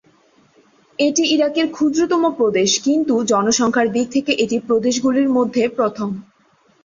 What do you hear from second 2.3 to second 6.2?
প্রদেশ, কিন্তু জনসংখ্যার দিক থেকে এটি প্রদেশগুলির মধ্যে প্রথম।